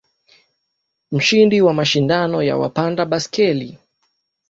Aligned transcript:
mshindi 1.11 1.61
wa 1.65 1.73
mashindano 1.73 2.37
ya 2.43 2.55
wapanda 2.57 3.05
baiskeli 3.05 3.77